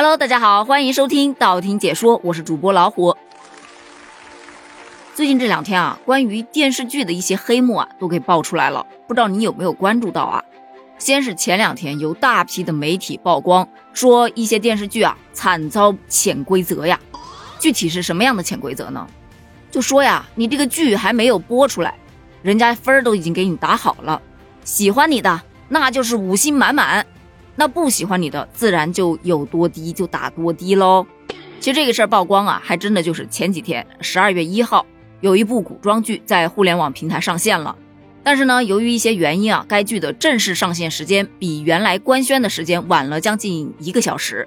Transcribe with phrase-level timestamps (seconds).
[0.00, 3.16] Hello，大家好，欢迎收听道听解说，我是主播老虎。
[5.16, 10.44] 最近这两天啊，关于电视剧的一些黑幕啊，都给爆出来了，不知道你有没有关注到啊？
[10.98, 17.00] 先是前两天有大批的媒体曝光，说一些电视剧啊惨遭潜规则呀。
[17.58, 19.04] 具体是什么样的潜规则呢？
[19.68, 21.92] 就说呀，你这个剧还没有播出来，
[22.42, 24.22] 人家分儿都已经给你打好了，
[24.62, 27.04] 喜欢你的那就是五星满满，
[27.58, 31.04] 那不喜欢你的自然就有多低就打多低喽。
[31.58, 34.86] 其实这个事儿曝光啊，还真的就是前几天十二月一号。
[35.20, 37.76] 有一部古装剧在互联网平台上线了，
[38.22, 44.46] 但是呢，由于一些原因啊，该剧的正式上线时间比原来官宣的时间晚了将近一个小时。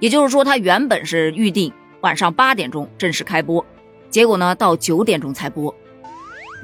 [0.00, 3.64] 也就是说，它原本是预定晚上八点钟正式开播，
[4.10, 5.72] 结果呢，到九点钟才播。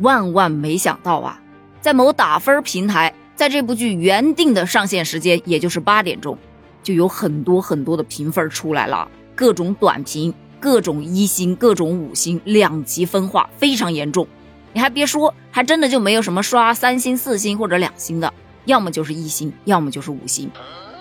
[0.00, 1.40] 万万没想到啊，
[1.80, 6.36] 在某打分平台，在这部剧原定的上线时间，也就是八点钟，
[6.82, 10.34] 就有很多很多的评分出来了，各种短评。
[10.58, 14.26] 各种一星，各种五星，两极分化非常严重。
[14.72, 18.32] 你还别说，还真的就没有什么刷三星、四星或者两星的，
[18.64, 20.50] 要么就是一星，要么就是五星。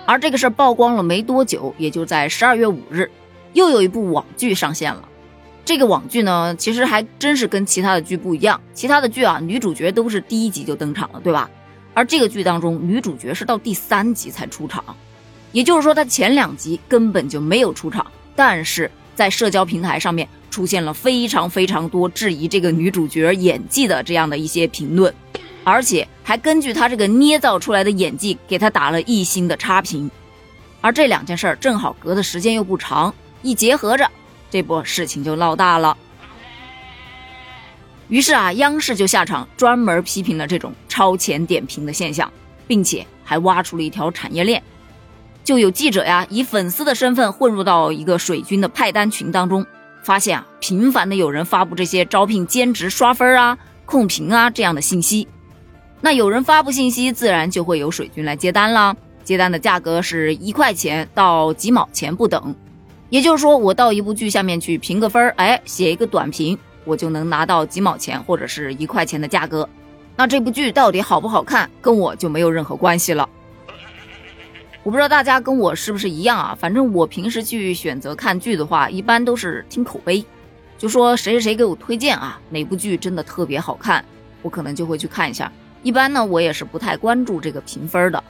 [0.05, 3.09] 而这个事儿曝光了没多久，也就在十二月五日，
[3.53, 5.07] 又有一部网剧上线了。
[5.63, 8.59] 这个网剧呢，其实还真是跟其他的剧不一样。
[8.73, 11.49] 其他的剧啊，女主角都是第一集就登场了，对吧？
[11.95, 14.85] 而这个剧当中，女主角是到第三集才出场，
[15.51, 18.91] 也就是说，她前两集根本就没有出场，但是。
[19.15, 25.15] 在社交平台上面出现了非常非常多质疑这个女主角演技的这样的一些评论，
[25.63, 30.11] 而且还根据她这个捏造出来的演技给她打了一星的差评。
[30.81, 34.11] 而这两件事儿正好隔的时间又不长，一结合着，
[34.51, 35.95] 这波事情就闹大了。
[38.07, 42.31] 于是啊，央视就下场专门批评了这种超前点评的现象，
[42.67, 44.61] 并且还挖出了一条产业链。
[45.43, 49.65] 就有记者呀，以粉丝的身份混入到一个水军的派单群当中，
[50.03, 55.27] 发现啊，频繁的有人发布这些招聘兼职刷分啊、控评啊这样的信息。
[56.01, 58.95] 那有人发布信息，自然就会有水军来接单啦。
[59.23, 62.55] 接单的价格是一块钱到几毛钱不等。
[63.09, 69.67] 也就是说，我到一部剧下面去评个分，哎，写一个短评，我就能拿到几毛钱或者是一块钱的价格。
[70.15, 73.27] 那这部剧到底好不好看，跟我就没有任何关系了。
[74.83, 76.57] 我不知道大家跟我是不是一样啊？
[76.57, 80.23] 反正我平时去选择看剧的话，一般都是听口碑，
[80.77, 84.05] 就说谁谁谁给我推荐啊，哪部剧真的特别好看，
[84.41, 85.51] 我可能就会去看一下。
[85.81, 88.23] 一般呢，我也是不太关注这个评分的。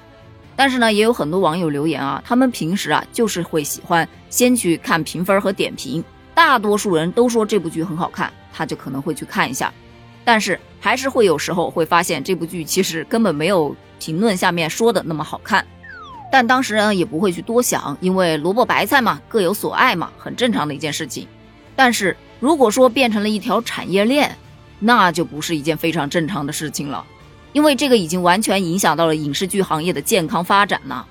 [0.55, 6.01] 但是呢，也有很多网友留言啊，他们平时啊就是会喜欢先去看评分和点评。
[6.35, 9.73] 大多数人都说这部剧很好看，他就可能会去看一下。
[10.23, 15.65] 但是还是会有时候会发现这部剧其实根本没有评论下面说的那么好看。
[16.31, 21.27] 但当时呢也不会去多想，因为萝卜白菜嘛，各有所爱嘛，很正常的一件事情。
[21.75, 24.35] 但是如果说变成了一条产业链，
[24.79, 27.05] 那就不是一件非常正常的事情了，
[27.53, 31.05] 因为这个已经完全影响到了影视剧行业的健康发展呢。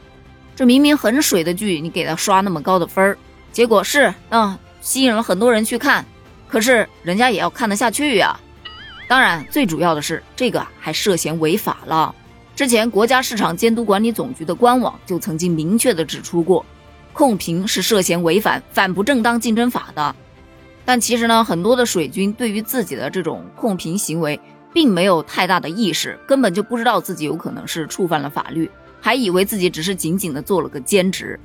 [0.54, 3.16] 这明明很水的剧，你给他刷那么高的分儿，
[3.52, 6.04] 结果是嗯吸引了很多人去看，
[6.46, 8.38] 可是人家也要看得下去呀。
[9.08, 12.14] 当然，最主要的是这个还涉嫌违法了。
[12.54, 16.64] 之前，国家市场监督管理总局的官网就曾经明确的指出过，
[17.14, 20.14] 控评是涉嫌违反反不正当竞争法的。
[20.84, 24.38] 但其实呢，很多的水军对于自己的这种控评行为，
[24.74, 28.70] 并没有太大的意识，根本就不知道自己有可能是触犯了法律，
[29.00, 31.40] 还以为自己只是仅仅的做了个兼职。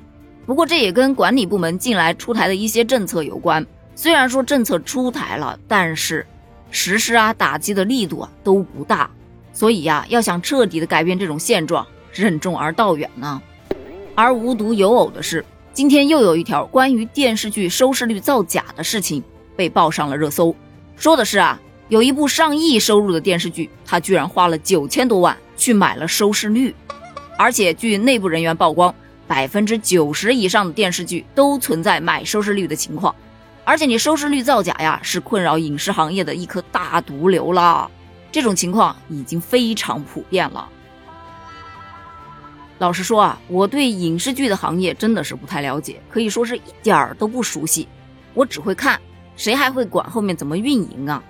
[0.50, 3.64] 不过这也跟管理部门近来出台的一些政策有关。
[3.94, 6.26] 虽然说政策出台了，但是
[6.72, 9.08] 实施啊、打击的力度啊都不大。
[9.52, 13.40] 所以呀，要想彻底的改变这种现状，任重而道远呢。
[14.16, 19.22] 而无独有偶的是，今天又有一条关于电视剧收视率造假的事情
[19.54, 20.52] 被报上了热搜。
[20.96, 26.74] 说的是啊，有一部上亿收入的电视剧，他居然花了九千多万去买了收视率。
[27.38, 28.92] 而且据内部人员曝光，
[29.30, 33.14] 百分之九十以上的电视剧都存在买收视率的情况。
[33.64, 37.88] 而且你收视率造假呀，是困扰影视行业的一颗大毒瘤了。
[38.32, 40.68] 这种情况已经非常普遍了。
[42.78, 47.86] 老实说啊，我对影视剧的行业真的是不太了解，可以说是一点儿都不熟悉。
[48.34, 49.00] 我只会看，
[49.36, 51.22] 谁还会管后面怎么运营啊？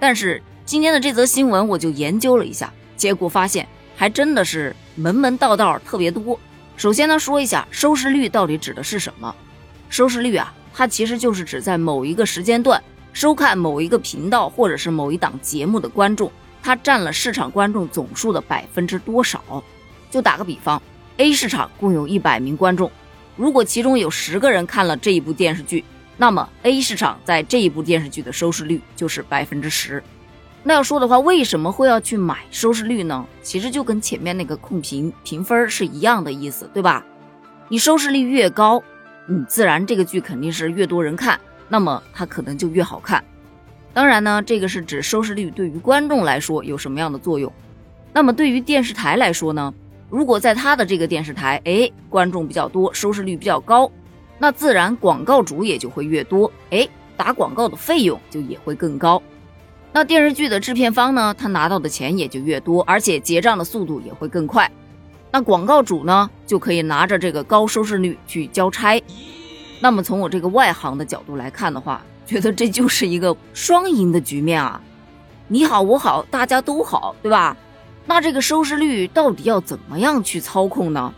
[0.00, 6.36] 但是今天的这则新闻，我就研究了一下，结果发现还真的是门门道道特别多。
[6.76, 9.34] 首先呢，说一下收视率到底指的是什么？
[9.88, 12.82] 收视率啊，它其实就是指在某一个时间段。
[13.14, 16.30] 收看某一个频道或者是某一档节目的观众，
[16.62, 19.42] 它占了市场观众总数的百分之多少？
[20.10, 20.80] 就打个比方
[21.16, 22.92] ，A 市场共有一百名观众
[23.36, 25.82] 如果其中有十个人看了这一部电视剧，
[26.18, 30.02] 那么 A 市场在这一部电视剧的收视率就是百分之十。
[30.68, 33.24] 那要说的话，为什么会要去买收视率呢？
[33.40, 37.06] 其实就跟前面那个控评评分是一样的意思，对吧？
[37.68, 38.82] 你收视率越高，
[39.28, 43.22] 嗯，自然这个剧肯定是越多人看，那么它可能就越好看。
[43.94, 47.52] 当然呢，这个是指收视率对于观众来说有什么样的作用。
[48.12, 49.72] 那么对于电视台来说呢？
[50.10, 53.88] 如果在他的这个电视台，哎，观众比较多，收视率比较高，
[54.36, 59.22] 那自然广告主也就会越多，哎，打广告的费用就也会更高。
[59.96, 64.70] 那电视剧的制片方呢，他拿到的钱也就越多，而且结账的速度也会更快。
[65.30, 69.02] 那广告主呢，就可以拿着这个高收视率去交差。
[69.80, 74.78] 那么从我这个外行的角度来看的话，觉得这就是一个双赢的局面啊！
[75.48, 77.56] 你好我好，大家都好，对吧？
[78.04, 81.10] 那这个收视率到底要怎么样去操控呢？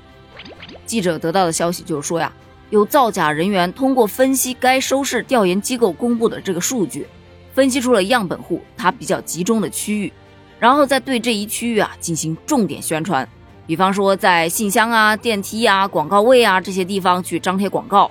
[0.87, 2.33] 记者得到的消息就是说呀，
[2.71, 7.09] 有造假人员通过分析该收视调研机构公布的这个数据，
[7.58, 10.12] 分析出了样本户它比较集中的区域，
[10.60, 13.28] 然后再对这一区域啊进行重点宣传，
[13.66, 18.08] 比方说在信箱啊、电梯啊、广告位啊这些地方去张贴广告，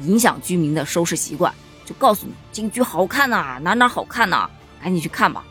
[0.00, 1.50] 影响居民的收视习惯，
[1.86, 4.46] 就告诉你京剧好看呐，哪哪好看呐，
[4.82, 5.42] 赶紧去看吧。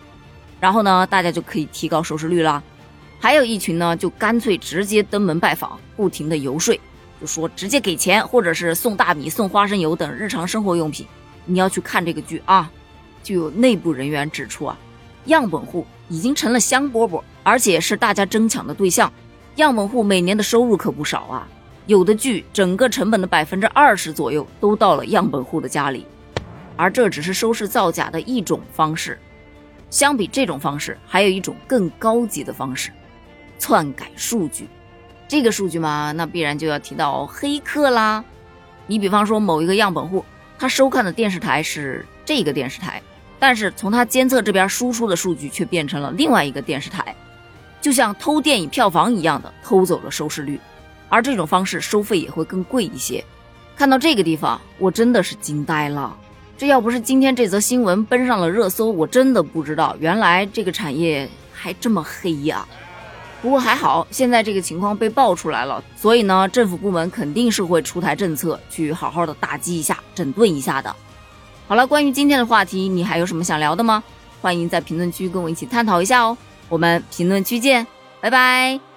[0.60, 2.62] 然后呢，大家就可以提高收视率啦。
[3.20, 6.80] 还有一群呢，就干脆直接登门拜访，不停的游说，
[7.20, 11.08] 就说直接给钱，或者是送大米、送花生油等日常生活用品。
[11.46, 12.72] 你要去看这个剧啊！
[13.24, 14.78] 就有内部人员指出啊，
[15.26, 19.12] 样本户已经成了香饽饽，而且是大家争抢的对象。
[19.56, 21.48] 样本户每年的收入可不少啊，
[21.86, 26.06] 有的剧整个成本的百分之二十左右都到了样本户的家里，
[26.78, 29.20] 而这只是收视造假的一种方式。
[29.90, 32.92] 相比这种方式，还有一种更高级的方式，
[33.58, 34.68] 篡改数据。
[35.28, 38.24] 这个数据嘛，那必然就要提到黑客啦。
[38.88, 40.24] 你比方说某一个样本户，
[40.58, 43.02] 他收看的电视台是这个电视台，
[43.40, 47.16] 但是从他监测这边输出的数据却变成了另外一个电视台，
[47.82, 50.60] 就像偷电影票房一样的偷走了收视率。
[51.10, 53.26] 而这种方式收费也会更贵一些。
[53.76, 56.16] 看到这个地方，我真的是惊呆了。
[56.56, 62.64] 这要不是今天这则新闻奔上了热搜，我真的不知道原来这个产业还这么黑呀。
[63.42, 70.96] 不过还好，现在这个情况被爆出来了，所以呢，政府部门肯定是会出台政策去好好的打击一下、整顿一下的。
[71.70, 74.04] 好了，关于今天的话题，你还有什么想聊的吗？
[74.42, 76.36] 欢迎在评论区跟我一起探讨一下哦。
[76.68, 77.86] 我们评论区见，
[78.20, 78.89] 拜拜。